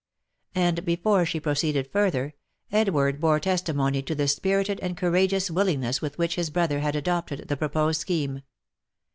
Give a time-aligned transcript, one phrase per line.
[0.55, 2.33] And before she proceeded further,
[2.71, 7.47] Edward bore testimony to the spirited and courageous willingness with which his brother had adopted
[7.49, 8.41] the proposed scheme.